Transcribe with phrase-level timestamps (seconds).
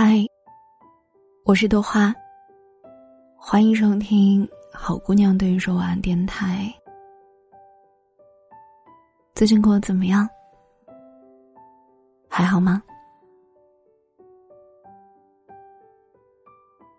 [0.00, 0.24] 嗨，
[1.44, 2.14] 我是豆花。
[3.36, 6.72] 欢迎收听好姑娘对你说晚安电台。
[9.34, 10.28] 最近过得怎么样？
[12.28, 12.80] 还好吗？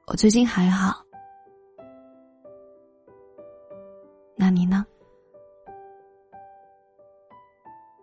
[0.07, 1.01] 我最近还好。
[4.35, 4.85] 那你呢？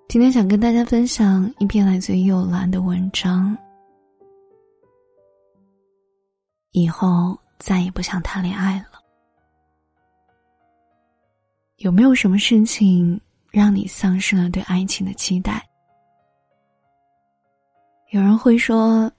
[0.09, 3.55] 今天想跟大家分享一篇来自于幽兰的文章。
[6.76, 9.00] 以后再也不想谈恋爱了。
[11.79, 13.18] 有没有什么事情
[13.50, 15.67] 让你丧失了对爱情的期待？
[18.11, 19.11] 有人会说，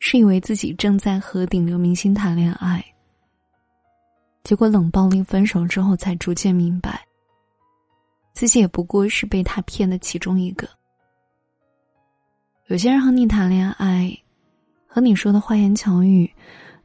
[0.00, 2.84] 是以为自己正在和顶流明星谈恋爱，
[4.42, 7.06] 结果冷暴力分手之后，才逐渐明白，
[8.32, 10.68] 自己也不过是被他骗的其中一个。
[12.66, 14.12] 有些人和你谈恋爱，
[14.88, 16.28] 和你说的花言巧语。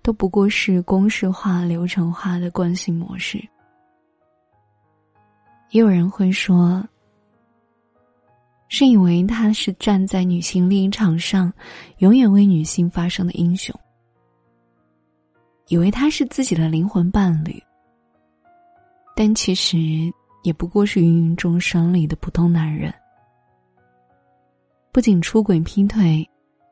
[0.05, 3.39] 都不过是公式化、流程化的惯性模式。
[5.71, 6.87] 也有人会说，
[8.67, 11.51] 是以为他是站在女性立场上，
[11.97, 13.75] 永远为女性发声的英雄，
[15.69, 17.59] 以为他是自己的灵魂伴侣，
[19.15, 19.75] 但其实
[20.43, 22.93] 也不过是芸芸众生里的普通男人，
[24.91, 26.23] 不仅出轨劈腿，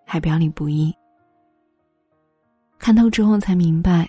[0.06, 0.96] 还表里不一。
[2.84, 4.06] 看透之后才明白，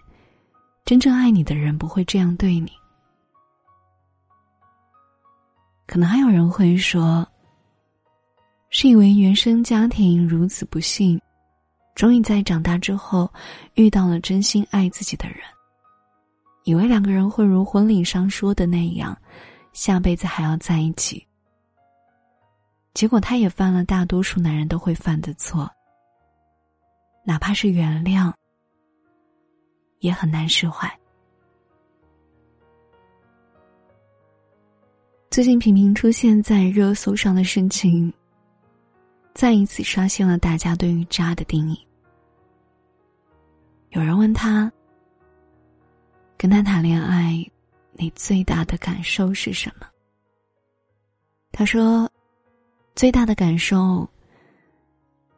[0.85, 2.73] 真正爱你的人不会这样对你。
[5.87, 7.25] 可能还有人会说，
[8.71, 11.21] 是以为原生家庭如此不幸，
[11.95, 13.33] 终于在长大之后
[13.75, 15.39] 遇到了真心爱自己的人，
[16.65, 19.17] 以为两个人会如婚礼上说的那样，
[19.73, 21.25] 下辈子还要在一起。
[22.93, 25.71] 结果他也犯了大多数男人都会犯的错，
[27.25, 28.33] 哪怕是原谅。
[30.05, 30.87] 也很难释怀。
[35.31, 38.13] 最近频频出现在热搜上的事情，
[39.33, 41.89] 再一次刷新了大家对于“渣”的定义。
[43.93, 44.71] 有人问他
[46.37, 47.43] ：“跟他谈恋爱，
[47.93, 49.87] 你最大的感受是什么？”
[51.51, 52.11] 他说
[52.95, 54.07] ：“最大的感受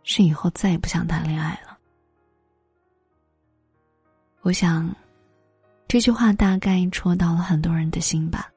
[0.03, 1.66] 是以后再也不想谈恋爱了。”
[4.47, 4.95] 我想，
[5.89, 8.49] 这句话大概戳到了很多人的心吧。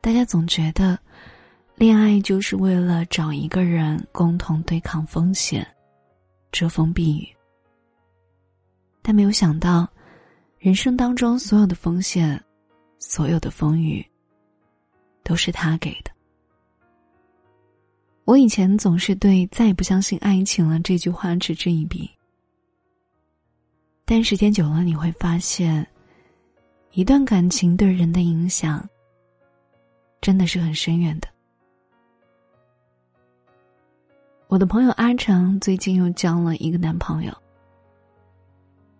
[0.00, 0.96] 大家总觉得，
[1.74, 5.66] 恋爱就是为了找一个人共同对抗风险、
[6.52, 7.28] 遮风避雨，
[9.02, 9.90] 但没有想到，
[10.60, 12.40] 人生当中所有的风险、
[13.00, 14.06] 所有的风雨，
[15.24, 16.12] 都是他给的。
[18.24, 22.08] 我以前总是对“再也不相信爱情了”这句话嗤之以鼻。
[24.14, 25.86] 但时间久了，你会发现，
[26.90, 28.86] 一段感情对人的影响，
[30.20, 31.26] 真的是很深远的。
[34.48, 37.32] 我的朋友阿成最近又交了一个男朋友，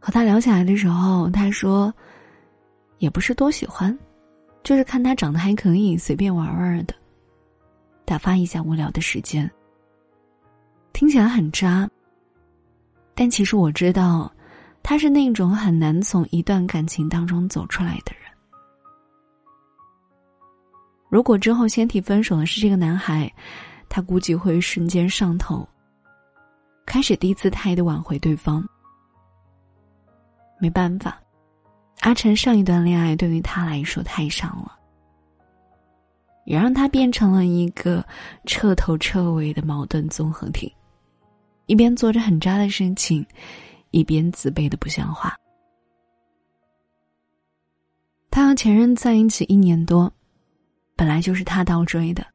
[0.00, 1.92] 和他聊起来的时候，他说，
[2.96, 3.94] 也不是多喜欢，
[4.62, 6.94] 就是看他长得还可以，随便玩玩的，
[8.06, 9.50] 打发一下无聊的时间。
[10.94, 11.86] 听起来很渣，
[13.14, 14.32] 但其实我知道。
[14.82, 18.30] 他是那种很难从一段感情当中走出来的人。
[21.08, 23.32] 如果之后先提分手的是这个男孩，
[23.88, 25.68] 他估计会瞬间上头，
[26.86, 28.66] 开始低姿态的挽回对方。
[30.58, 31.20] 没办法，
[32.00, 34.78] 阿晨上一段恋爱对于他来说太伤了，
[36.44, 38.04] 也让他变成了一个
[38.46, 40.74] 彻头彻尾的矛盾综合体，
[41.66, 43.24] 一边做着很渣的事情。
[43.92, 45.36] 一边自卑的不像话。
[48.28, 50.12] 他和前任在一起一年多，
[50.96, 52.26] 本来就是他倒追的，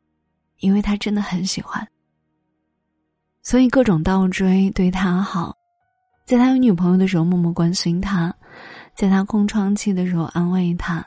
[0.59, 1.85] 因为他真的很喜欢，
[3.41, 5.57] 所以各种倒追对他好，
[6.25, 8.33] 在他有女朋友的时候默默关心他，
[8.95, 11.05] 在他空窗期的时候安慰他。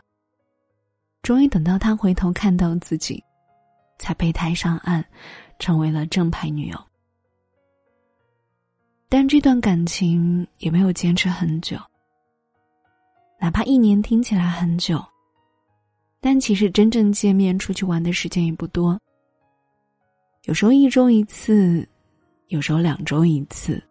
[1.23, 3.23] 终于等到他回头看到自己，
[3.99, 5.05] 才备胎上岸，
[5.58, 6.90] 成为了正牌女友。
[9.12, 11.77] 但这段感情也没有坚持很久，
[13.41, 15.05] 哪怕一年听起来很久，
[16.21, 18.97] 但其实真正见面、出去玩的时间也不多。
[20.45, 21.87] 有时候一周一次，
[22.47, 23.83] 有时候两周一次。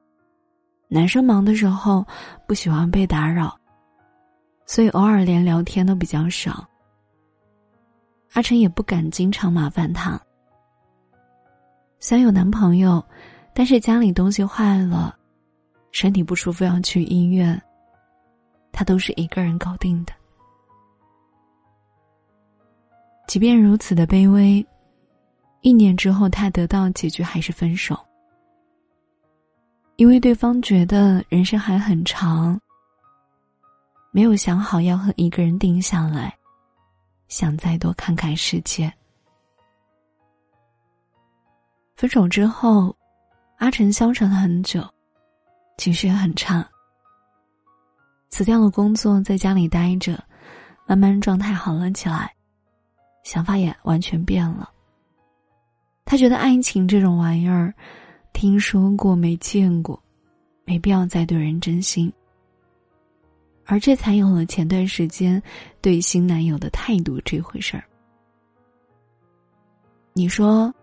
[0.87, 2.03] 男生忙的时候
[2.47, 3.59] 不喜欢被打扰，
[4.65, 6.65] 所以偶尔连聊天都比较少。
[8.31, 10.17] 阿成也不敢经常麻烦他，
[11.99, 13.03] 虽然有男朋友。
[13.59, 15.13] 但是家里东西坏了，
[15.91, 17.61] 身体不舒服要去医院，
[18.71, 20.13] 他都是一个人搞定的。
[23.27, 24.65] 即便如此的卑微，
[25.59, 27.99] 一年之后，他得到结局还是分手，
[29.97, 32.57] 因为对方觉得人生还很长，
[34.11, 36.33] 没有想好要和一个人定下来，
[37.27, 38.89] 想再多看看世界。
[41.97, 42.95] 分手之后，
[43.59, 44.81] 阿晨消沉了很久，
[45.77, 46.65] 情绪也很差，
[48.29, 50.17] 辞掉了工作，在家里待着，
[50.87, 52.33] 慢慢状态好了起来。
[53.23, 54.69] 想法也完全变了。
[56.05, 57.73] 他觉得爱情这种玩意儿，
[58.31, 60.01] 听说过没见过，
[60.63, 62.11] 没必要再对人真心。
[63.65, 65.39] 而这才有了前段时间
[65.81, 67.83] 对新男友的态度这回事儿。
[70.13, 70.73] 你说，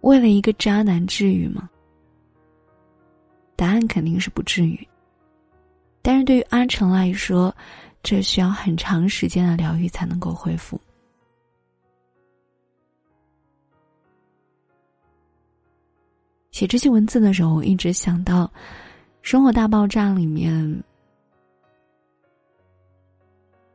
[0.00, 1.68] 为了一个渣男至于吗？
[3.56, 4.88] 答案肯定是不至于。
[6.02, 7.54] 但是对于阿成来说，
[8.02, 10.80] 这需要很长时间的疗愈才能够恢复。
[16.50, 18.46] 写这些文字的时候，我一直想到
[19.22, 20.82] 《生活大爆炸》里面，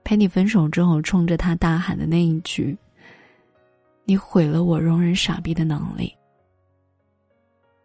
[0.03, 2.75] 陪你分手之后冲着他大喊的那一句
[4.05, 6.15] ：“你毁了我容忍傻逼的能力。”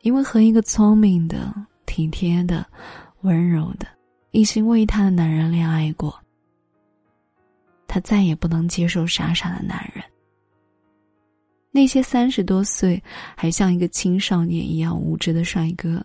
[0.03, 1.53] 因为和一个聪明的、
[1.85, 2.67] 体贴的、
[3.21, 3.87] 温柔的、
[4.31, 6.19] 一心为他的男人恋爱过。
[7.87, 10.03] 他再也不能接受傻傻的男人。
[11.73, 13.03] 那些三十多岁
[13.37, 16.03] 还像一个青少年一样无知的帅哥，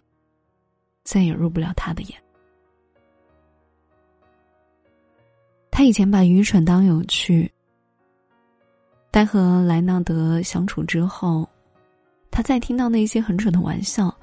[1.04, 2.22] 再也入不了他的眼。
[5.72, 7.52] 他以前把愚蠢当有趣，
[9.16, 11.48] 在和莱纳德相处之后，
[12.30, 14.14] 他再听到那些很蠢的玩笑，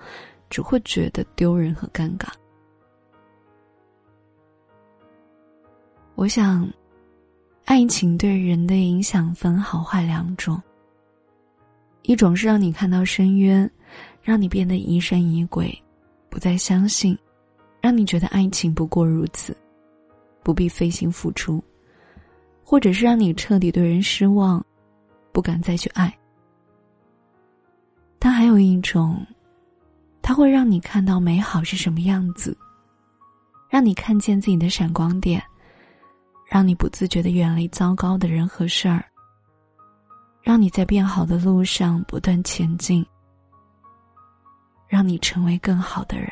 [0.50, 2.28] 只会觉得丢人和尴尬。
[6.14, 6.70] 我想。
[7.64, 10.60] 爱情对人的影响分好坏两种。
[12.02, 13.70] 一种是让你看到深渊，
[14.20, 15.74] 让你变得疑神疑鬼，
[16.28, 17.16] 不再相信，
[17.80, 19.56] 让你觉得爱情不过如此，
[20.42, 21.62] 不必费心付出；
[22.62, 24.62] 或者是让你彻底对人失望，
[25.32, 26.12] 不敢再去爱。
[28.18, 29.26] 但还有一种，
[30.20, 32.56] 它会让你看到美好是什么样子，
[33.68, 35.42] 让你看见自己的闪光点。
[36.44, 39.02] 让你不自觉的远离糟糕的人和事儿，
[40.42, 43.02] 让你在变好的路上不断前进，
[44.86, 46.30] 让你成为更好的人。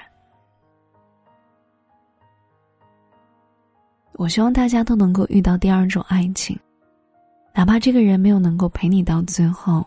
[4.13, 6.55] 我希望大家都能够遇到第二种爱情，
[7.53, 9.87] 哪怕这个人没有能够陪你到最后，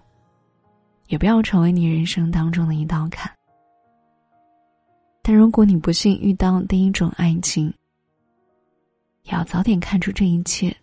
[1.08, 3.32] 也不要成为你人生当中的一道坎。
[5.22, 7.74] 但如果你不幸遇到第一种爱情，
[9.24, 10.76] 也要早点看出这一切，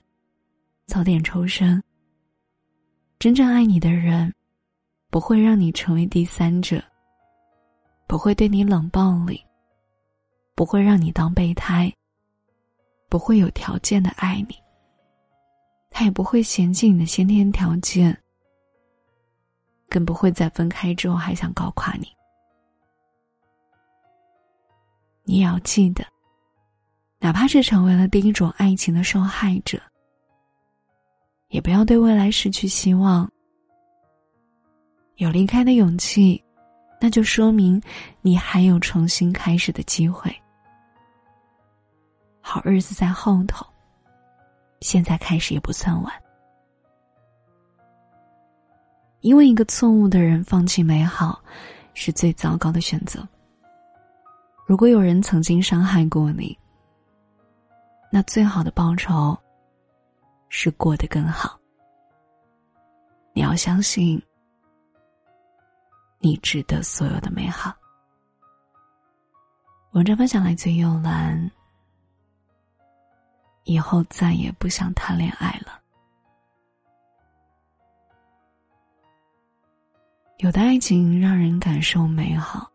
[0.87, 1.83] 早点抽身。
[3.19, 4.33] 真正爱你的人，
[5.11, 6.83] 不会让你成为第三者，
[8.07, 9.39] 不会对你冷暴力，
[10.55, 11.93] 不会让你当备胎，
[13.11, 14.55] 不会有条件的爱你，
[15.91, 18.17] 他也不会嫌弃你的先天条件，
[19.89, 22.09] 更不会在分开之后还想搞垮你。
[25.25, 26.05] 你也要记得。
[27.23, 29.79] 哪怕是成为了第一种爱情的受害者，
[31.49, 33.31] 也不要对未来失去希望。
[35.17, 36.43] 有离开的勇气，
[36.99, 37.79] 那就说明
[38.23, 40.35] 你还有重新开始的机会。
[42.41, 43.67] 好日子在后头，
[44.81, 46.13] 现在开始也不算晚。
[49.21, 51.43] 因为一个错误的人放弃美好，
[51.93, 53.27] 是最糟糕的选择。
[54.67, 56.59] 如果有人曾经伤害过你，
[58.11, 59.37] 那最好的报酬，
[60.49, 61.59] 是过得更好。
[63.35, 64.21] 你要相信，
[66.19, 67.75] 你值得所有的美好。
[69.93, 71.51] 文章分享来自于幽兰。
[73.71, 75.81] 以后再也不想谈恋爱了。
[80.39, 82.69] 有的爱情让人感受美好，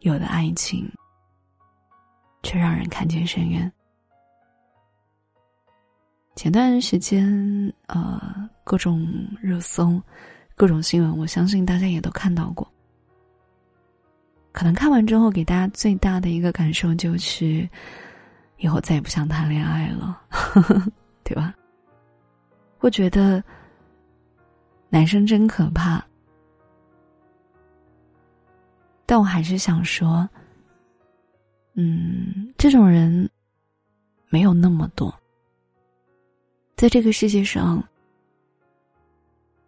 [0.00, 0.86] 有的爱情
[2.42, 3.72] 却让人看见深渊。
[6.36, 9.08] 前段时间，呃，各种
[9.40, 9.98] 热搜，
[10.54, 12.70] 各种新闻，我相信大家也都看到过。
[14.52, 17.66] 可能看完之后，给大家最大的一个感受就是，
[18.64, 20.18] 以后再也不想谈恋爱了，
[21.22, 21.54] 对吧？
[22.78, 23.44] 会觉得
[24.88, 26.02] 男生真可怕，
[29.04, 30.26] 但我还是想说，
[31.74, 33.28] 嗯，这种人
[34.30, 35.14] 没有那么多。
[36.74, 37.86] 在这个世界上，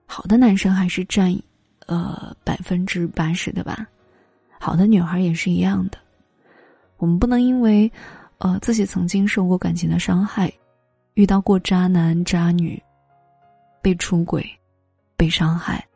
[0.07, 1.38] 好的男生还是占
[1.87, 3.87] 呃百分之八十的吧，
[4.59, 5.99] 好的女孩也是一样的。
[6.97, 7.93] 我们不能因为
[8.38, 10.52] 呃自己曾经受过感情的伤害，
[11.14, 12.83] 遇到过渣男渣女，
[13.83, 14.45] 被出轨，
[15.16, 15.87] 被伤害，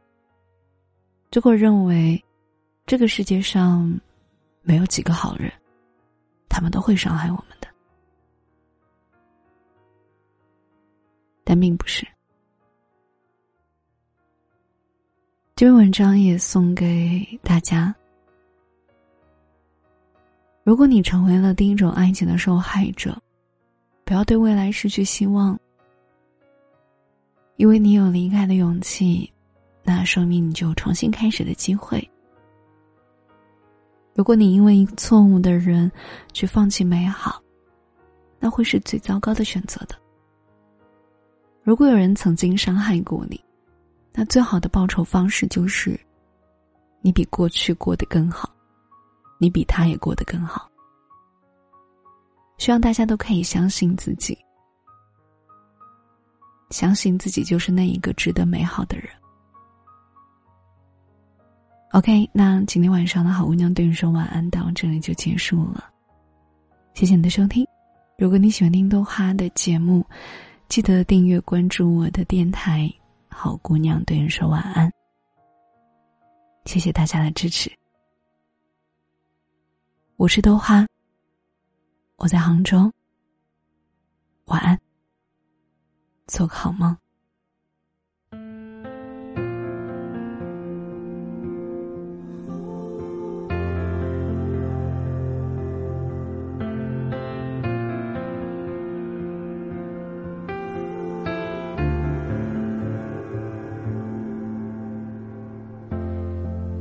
[1.30, 2.22] 就会认为
[2.86, 4.00] 这个世界上
[4.62, 5.52] 没有几个好人，
[6.48, 7.68] 他们都会伤害我们的。
[11.44, 12.06] 但并不是。
[15.56, 17.94] 这篇文章也送给大家：
[20.70, 23.20] 如果你成为了第一种爱情的受害者，
[24.04, 25.58] 不要对未来失去希望，
[27.56, 29.28] 因为你有离开的勇气，
[29.82, 32.08] 那说明你就有重新开始的机会。
[34.14, 35.90] 如果你因为一个错误的人
[36.32, 37.42] 去放弃美好，
[38.38, 39.96] 那会是最糟糕的选择的。
[41.64, 43.40] 如果有人曾经伤害过你，
[44.12, 45.98] 那最好的报仇方式就是，
[47.00, 48.54] 你比过去过得更好，
[49.40, 50.70] 你比他也过得更好。
[52.58, 54.38] 希望大家都可以相信自己，
[56.70, 59.08] 相信自己就是那一个值得美好的人。
[61.92, 65.90] OK，那今天晚上的好姑娘对你说晚安到这里就结束了，
[66.94, 67.66] 谢谢你的收听。
[68.16, 70.06] 如果你喜欢听豆花的节目。
[70.68, 72.88] 记得订阅关注我的电台，
[73.28, 74.88] 好姑娘对你说晚安。
[76.64, 77.68] 谢谢大家的支持，
[80.20, 80.86] 我是豆花，
[82.16, 82.92] 我在杭州，
[84.44, 84.78] 晚安，
[86.26, 86.94] 做个好梦。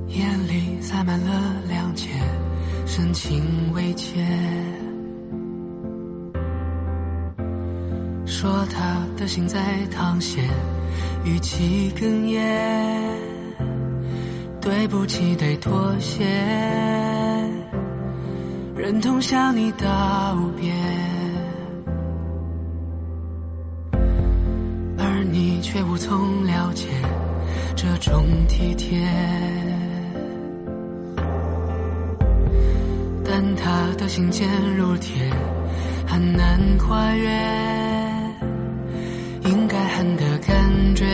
[0.10, 2.10] 眼里塞满了谅解，
[2.86, 4.26] 深情未切。
[8.26, 10.42] 说他的心在淌血，
[11.26, 13.20] 语气哽咽。
[14.62, 16.26] 对不起，得妥协，
[18.76, 20.72] 忍痛向你道别，
[24.98, 26.88] 而你却无从了解
[27.76, 29.00] 这种体贴。
[33.42, 35.16] 但他的心坚如铁，
[36.06, 37.30] 很难跨越，
[39.46, 41.06] 应该恨的感觉。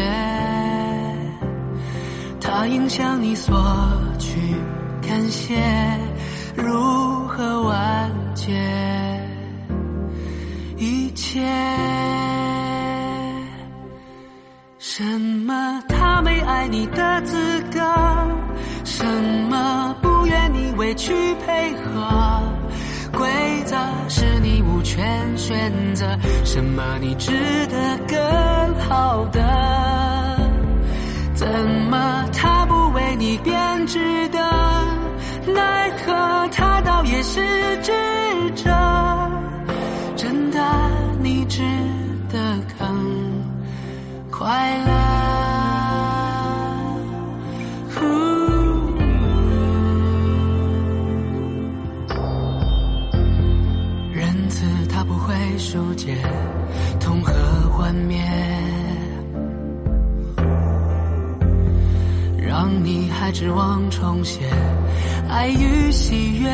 [2.41, 3.55] 他应向你索
[4.17, 4.39] 取
[5.07, 5.53] 感谢，
[6.55, 8.53] 如何完结
[10.77, 11.45] 一切？
[14.79, 17.79] 什么他没爱你的资格？
[18.83, 19.05] 什
[19.47, 19.94] 么？
[20.95, 21.13] 去
[21.45, 22.41] 配合，
[23.11, 23.27] 规
[23.65, 23.75] 则
[24.07, 26.05] 是你无权选择，
[26.43, 27.31] 什么你值
[27.67, 29.41] 得更好的？
[31.33, 31.47] 怎
[31.89, 34.39] 么他不为你编织的？
[35.53, 37.41] 奈何他倒也是
[37.83, 37.91] 智
[38.55, 38.71] 者，
[40.15, 40.59] 真的
[41.21, 41.61] 你值
[42.31, 42.39] 得
[42.79, 42.87] 更
[44.31, 44.84] 快乐。
[55.57, 56.15] 疏解，
[56.99, 57.33] 痛和
[57.69, 58.21] 幻灭，
[62.37, 64.47] 让你还指望重现
[65.29, 66.49] 爱与喜悦，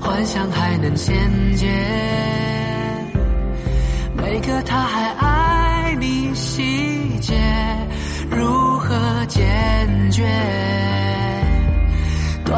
[0.00, 1.14] 幻想还能衔
[1.56, 1.66] 接，
[4.16, 7.34] 每个他还爱你细节，
[8.30, 10.24] 如何坚决？
[12.46, 12.52] 什